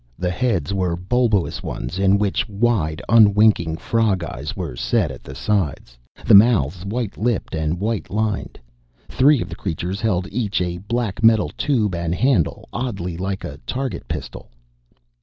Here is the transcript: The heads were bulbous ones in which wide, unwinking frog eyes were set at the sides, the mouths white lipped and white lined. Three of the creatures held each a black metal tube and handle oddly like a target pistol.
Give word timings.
The 0.17 0.31
heads 0.31 0.73
were 0.73 0.95
bulbous 0.95 1.61
ones 1.61 1.99
in 1.99 2.17
which 2.17 2.49
wide, 2.49 3.03
unwinking 3.07 3.77
frog 3.77 4.23
eyes 4.23 4.55
were 4.55 4.75
set 4.75 5.11
at 5.11 5.23
the 5.23 5.35
sides, 5.35 5.95
the 6.25 6.33
mouths 6.33 6.83
white 6.83 7.17
lipped 7.19 7.53
and 7.53 7.79
white 7.79 8.09
lined. 8.09 8.59
Three 9.09 9.43
of 9.43 9.49
the 9.49 9.55
creatures 9.55 10.01
held 10.01 10.27
each 10.31 10.59
a 10.59 10.79
black 10.79 11.23
metal 11.23 11.49
tube 11.55 11.93
and 11.93 12.15
handle 12.15 12.67
oddly 12.73 13.15
like 13.15 13.43
a 13.43 13.59
target 13.67 14.07
pistol. 14.07 14.49